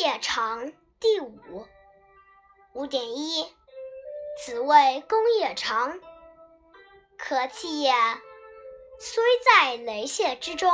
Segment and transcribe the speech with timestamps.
[0.00, 0.72] 也长。
[1.00, 1.66] 第五
[2.72, 3.44] 五点一，
[4.42, 6.00] 子谓公也长，
[7.18, 7.92] 可弃也。
[8.98, 10.70] 虽在雷泄之中，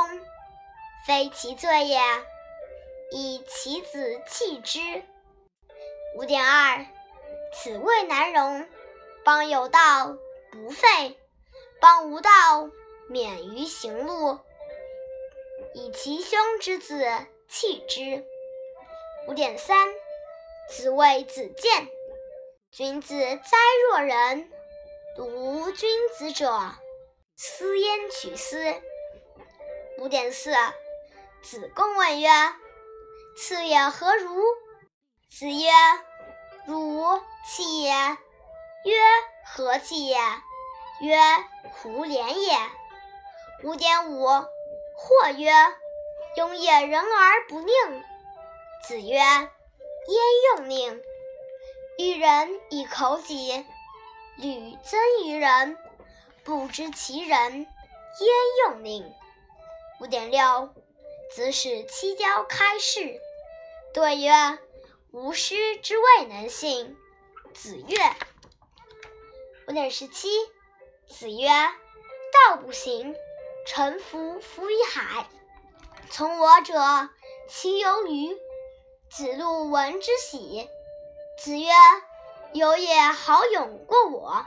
[1.05, 1.99] 非其罪也。
[3.11, 4.79] 以其子弃之。
[6.15, 6.85] 五点二，
[7.51, 8.69] 子谓难容，
[9.25, 10.15] 邦有道
[10.51, 11.19] 不废，
[11.81, 12.31] 邦无道
[13.09, 14.39] 免于行路。
[15.73, 17.05] 以其兄之子
[17.49, 18.25] 弃之。
[19.27, 19.87] 五点三，
[20.67, 21.87] 子谓子建，
[22.71, 23.57] 君子哉
[23.89, 24.51] 若人！
[25.15, 26.49] 独君子者，
[27.37, 28.81] 斯焉取斯？
[29.99, 30.51] 五点四，
[31.43, 32.29] 子贡问曰。
[33.37, 34.43] 次也何如？
[35.29, 35.71] 子曰：
[36.65, 37.91] 汝弃也。
[37.91, 38.97] 曰：
[39.45, 40.17] 何弃也？
[41.01, 41.17] 曰：
[41.73, 42.57] 胡连也。
[43.63, 44.25] 五点五。
[44.27, 45.51] 或曰：
[46.37, 48.03] 庸也人而不佞。
[48.87, 49.49] 子曰：焉
[50.57, 51.01] 用佞？
[51.99, 53.63] 欲人以口己，
[54.37, 55.77] 屡增于人，
[56.43, 57.67] 不知其人，焉
[58.65, 59.05] 用佞？
[59.99, 60.73] 五点六。
[61.33, 63.21] 子使七雕开市，
[63.93, 64.33] 对曰
[65.13, 66.97] ：“吾师之未能信。”
[67.53, 67.95] 子曰
[69.69, 70.27] ：“五点十七。”
[71.07, 71.47] 子曰
[72.49, 73.15] ：“道不行，
[73.65, 75.29] 臣服浮于海。
[76.09, 77.09] 从我者，
[77.47, 78.35] 其由于？”
[79.13, 80.69] 子路闻之喜。
[81.37, 81.69] 子曰
[82.53, 84.45] ：“有也好勇过我，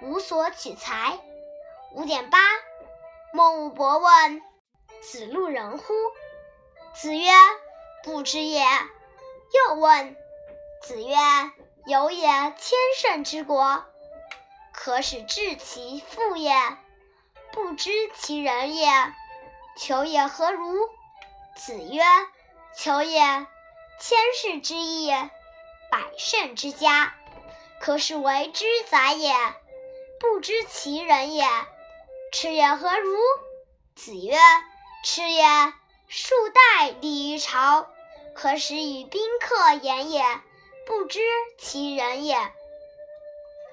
[0.00, 1.20] 无所取材。”
[1.92, 2.38] 五点八。
[3.34, 4.42] 孟武伯问。
[5.02, 5.92] 子路人乎？
[6.94, 7.30] 子曰：
[8.02, 8.64] 不知也。
[9.52, 10.16] 又问
[10.80, 11.14] 子曰：
[11.84, 13.84] 有也千乘之国，
[14.72, 16.54] 可使治其父也，
[17.52, 18.88] 不知其人也。
[19.76, 20.88] 求也何如？
[21.56, 22.02] 子曰：
[22.74, 23.46] 求也
[24.00, 25.10] 千世之义，
[25.90, 27.14] 百乘之家，
[27.80, 29.34] 可使为之宰也，
[30.20, 31.44] 不知其人也。
[32.30, 33.18] 赤也何如？
[33.96, 34.38] 子曰。
[35.02, 35.44] 赤也，
[36.06, 37.88] 数代立于朝，
[38.36, 40.22] 可使与宾客言也，
[40.86, 41.18] 不知
[41.58, 42.36] 其人也。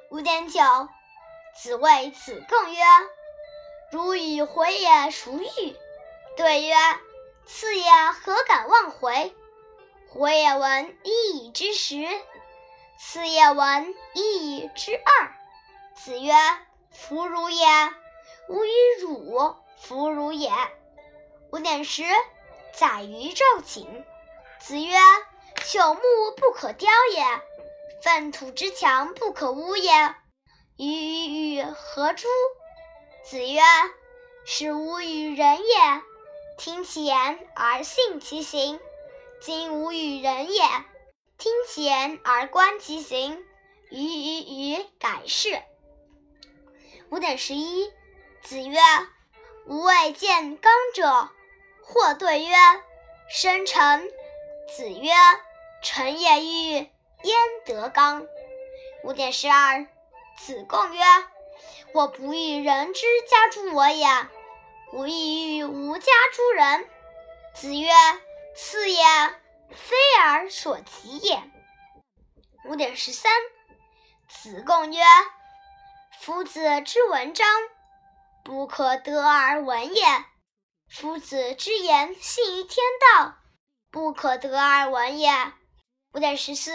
[0.10, 0.60] 五点九，
[1.56, 2.84] 子谓子贡曰
[3.92, 5.76] ：“如与回也，孰欲？”
[6.36, 6.76] 对曰
[7.46, 7.92] ：“次也，
[8.24, 9.36] 何敢忘回？”
[10.10, 12.08] 回也闻一以之十，
[12.98, 15.36] 次也闻一以之二。
[15.96, 16.34] 子曰
[16.92, 17.66] ：“弗如也，
[18.48, 20.52] 吾与汝弗如也。”
[21.52, 22.04] 五点十，
[22.74, 24.06] 宰于昼寝。
[24.60, 24.96] 子曰
[25.60, 26.02] ：“朽木
[26.38, 27.26] 不可雕也，
[28.02, 29.92] 粪土之墙不可污也。
[30.78, 32.28] 鱼与与何诸？”
[33.26, 33.62] 子曰
[34.46, 36.02] ：“是吾与人也，
[36.58, 38.80] 听其言而信其行。
[39.46, 40.64] 今吾与人也，
[41.38, 43.46] 听其言而观其行。
[43.92, 45.62] 予与鱼改是。”
[47.12, 47.94] 五点十一，
[48.42, 48.80] 子曰
[49.70, 51.30] ：“吾未见刚者。”
[51.86, 52.56] 或对曰
[53.30, 54.10] ：“生臣。”
[54.76, 55.12] 子曰
[55.84, 58.26] ：“臣也欲焉得刚？”
[59.06, 59.86] 五点十二。
[60.40, 61.04] 子贡曰
[61.94, 64.08] ：“我不欲人之家诸我也，
[64.92, 66.90] 吾亦欲吾家诸人。”
[67.54, 67.92] 子曰
[68.56, 69.04] ：“次也，
[69.72, 71.44] 非而所及也。”
[72.66, 73.32] 五点十三。
[74.28, 75.04] 子贡曰
[76.20, 77.48] ：“夫子之文章，
[78.44, 80.04] 不可得而闻也。”
[80.90, 83.36] 夫子之言信于天道，
[83.92, 85.30] 不可得而闻也。
[86.14, 86.72] 五点十四，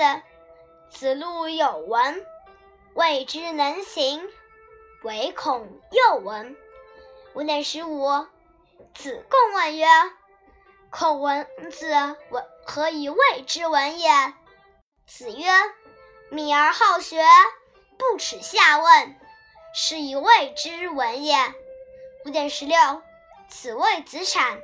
[0.92, 2.24] 子路有闻，
[2.94, 4.28] 谓之能行，
[5.02, 6.56] 唯恐又闻。
[7.34, 8.26] 五点十五，
[8.94, 9.86] 子贡问曰
[10.90, 11.88] ：“孔文子
[12.30, 14.10] 闻何以谓之闻也？”
[15.06, 15.48] 子曰
[16.30, 17.22] ：“敏而好学，
[17.96, 19.16] 不耻下问，
[19.74, 21.37] 是以谓之闻也。”
[22.26, 23.02] 五点十六。
[23.48, 24.60] 子谓子产：“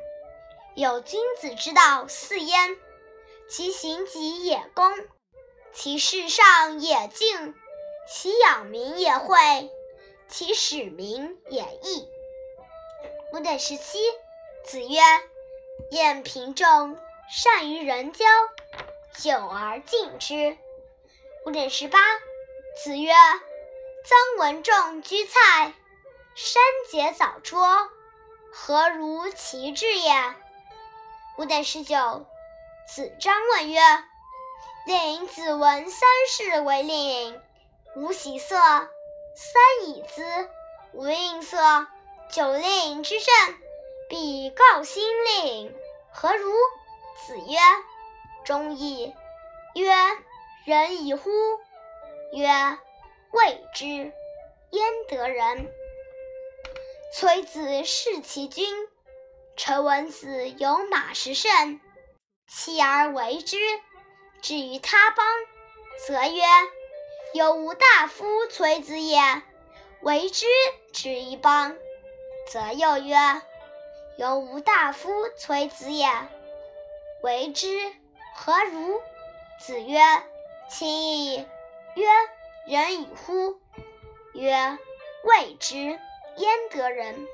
[0.77, 2.77] 有君子之道四焉，
[3.49, 4.93] 其行己也公，
[5.73, 7.55] 其事上也敬，
[8.09, 9.37] 其养民也惠，
[10.29, 12.09] 其使民也义。”
[13.33, 13.99] 五点十七。
[14.65, 15.01] 子曰
[15.91, 16.99] ：“晏平仲，
[17.31, 18.25] 善于人交，
[19.19, 20.57] 久而敬之。”
[21.47, 21.99] 五点十八。
[22.83, 23.13] 子曰
[24.05, 25.73] ：“臧文仲居蔡，
[26.35, 27.91] 山节早拙。”
[28.53, 30.35] 何如其志也？
[31.39, 32.27] 五点十九。
[32.89, 33.81] 子张问曰
[34.87, 37.41] ：“令尹子闻三世为令，
[37.97, 40.49] 无喜色，三以资，
[40.93, 41.87] 无吝啬，
[42.31, 43.35] 九令之政，
[44.09, 45.75] 必告心令，
[46.13, 46.53] 何如？”
[47.27, 47.59] 子曰
[48.45, 49.15] ：“忠义。
[49.75, 49.93] 曰：
[50.65, 51.31] 仁矣乎！
[52.33, 52.49] 曰：
[53.33, 53.85] 未之，
[54.71, 55.71] 焉得仁？
[57.13, 58.67] 崔子弑其君。
[59.57, 61.81] 臣闻子有马食胜，
[62.47, 63.59] 弃而为之。
[64.43, 65.27] 至于他邦，
[66.07, 66.43] 则曰：
[67.33, 69.43] 有无大夫崔子也，
[70.03, 70.47] 为之
[70.93, 71.77] 之一邦。
[72.51, 73.17] 则又曰：
[74.17, 76.09] 有无大夫崔子也，
[77.23, 77.69] 为之
[78.35, 78.99] 何如？
[79.61, 80.01] 子曰：
[80.71, 81.47] 亲矣。
[81.97, 82.09] 曰：
[82.67, 83.61] 仁矣乎！
[84.33, 84.79] 曰：
[85.23, 87.27] 未之，焉得仁？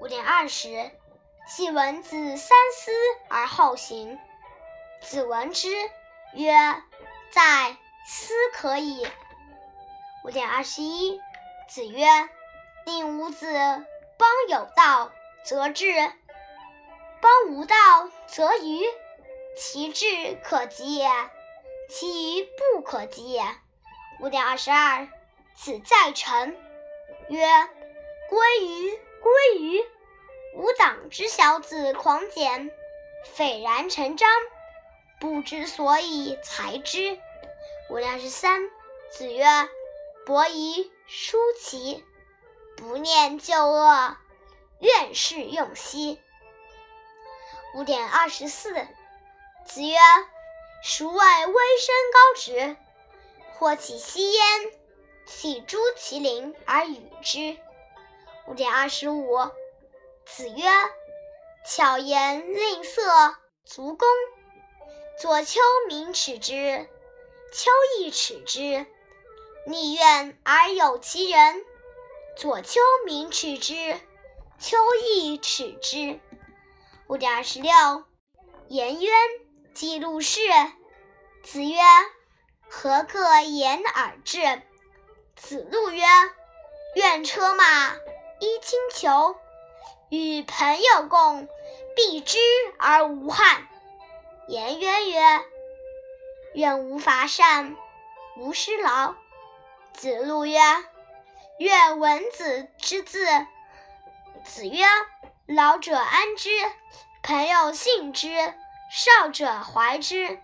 [0.00, 0.90] 五点二十，
[1.46, 2.90] 季文子三思
[3.28, 4.18] 而后行。
[5.02, 5.68] 子闻之
[6.32, 6.54] 曰：
[7.30, 7.76] 在，
[8.06, 9.06] 思可以。
[10.24, 11.20] 五点二十一，
[11.68, 12.06] 子曰：
[12.86, 13.84] 令吾子
[14.18, 15.12] 邦有道
[15.44, 15.86] 则治，
[17.20, 17.76] 邦无道
[18.26, 18.84] 则愚。
[19.56, 21.08] 其志可及也，
[21.88, 23.42] 其愚不可及也。
[24.20, 25.08] 五点二十二，
[25.54, 26.56] 子在臣
[27.28, 27.46] 曰
[28.28, 29.84] ：“归于，归于！
[30.54, 32.72] 吾党之小子狂简，
[33.24, 34.28] 斐然成章，
[35.20, 37.18] 不知所以裁之。”
[37.90, 38.68] 五点二十三，
[39.10, 39.44] 子曰
[40.26, 42.04] ：“伯夷叔齐，
[42.78, 44.16] 不念旧恶，
[44.78, 46.20] 愿事用兮。”
[47.74, 48.72] 五点二十四。
[49.66, 49.96] 子曰
[50.82, 52.76] ：“孰谓微生高直？
[53.58, 54.72] 或起息焉，
[55.26, 57.58] 弃诸其邻而与之。”
[58.46, 59.36] 五点二十五。
[60.24, 60.64] 子曰
[61.66, 64.08] ：“巧言令色，足弓。
[65.20, 66.88] 左丘明耻之，
[67.52, 68.86] 丘亦耻之。
[69.66, 71.64] 逆愿而有其人，
[72.38, 73.74] 左丘明耻之，
[74.60, 76.20] 丘亦耻之。”
[77.08, 77.72] 五点二十六。
[78.68, 79.12] 颜渊。
[79.74, 80.40] 记录事。
[81.42, 81.78] 子曰
[82.70, 84.62] ：“何克言而至？”
[85.34, 86.04] 子路曰
[86.94, 87.94] ：“愿车马，
[88.38, 89.36] 衣轻裘，
[90.08, 91.48] 与朋友共，
[91.96, 92.38] 避之
[92.78, 93.66] 而无憾。”
[94.46, 95.20] 颜渊曰
[96.54, 97.76] ：“愿无伐善，
[98.36, 99.16] 无失劳。”
[99.92, 100.60] 子路曰
[101.58, 103.26] ：“愿闻子之字。”
[104.44, 104.84] 子曰
[105.46, 106.50] ：“老者安之，
[107.22, 108.28] 朋友信之。”
[108.90, 110.40] 少者怀之。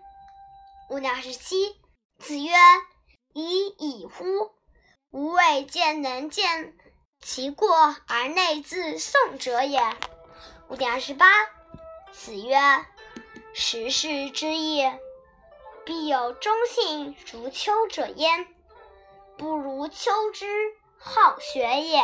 [0.91, 1.81] 五点二十七，
[2.19, 2.53] 子曰
[3.33, 4.53] ：“已矣乎！
[5.11, 6.77] 吾未见能见
[7.23, 9.81] 其过而内自颂者也。”
[10.69, 11.27] 五点二十八，
[12.13, 12.59] 子曰
[13.55, 14.93] ：“时事之易，
[15.87, 18.47] 必有忠信如丘者焉，
[19.39, 20.47] 不如丘之
[21.05, 22.03] 好学也。”